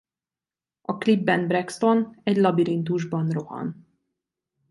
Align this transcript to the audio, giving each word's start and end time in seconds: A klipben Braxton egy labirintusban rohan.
A 0.81 0.97
klipben 0.97 1.47
Braxton 1.47 2.19
egy 2.23 2.37
labirintusban 2.37 3.29
rohan. 3.29 3.87